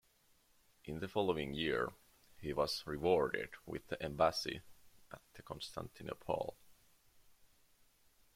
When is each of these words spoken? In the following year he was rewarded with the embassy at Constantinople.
In 0.85 0.99
the 0.99 1.07
following 1.07 1.53
year 1.53 1.93
he 2.39 2.53
was 2.53 2.81
rewarded 2.87 3.49
with 3.67 3.85
the 3.89 4.01
embassy 4.01 4.61
at 5.11 5.45
Constantinople. 5.45 6.57